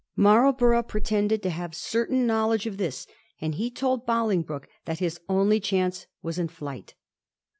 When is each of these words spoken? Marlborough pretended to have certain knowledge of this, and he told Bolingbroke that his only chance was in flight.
Marlborough 0.15 0.81
pretended 0.81 1.43
to 1.43 1.51
have 1.51 1.75
certain 1.75 2.25
knowledge 2.25 2.65
of 2.65 2.77
this, 2.77 3.05
and 3.39 3.53
he 3.53 3.69
told 3.69 4.03
Bolingbroke 4.03 4.67
that 4.85 4.97
his 4.97 5.19
only 5.29 5.59
chance 5.59 6.07
was 6.23 6.39
in 6.39 6.47
flight. 6.47 6.95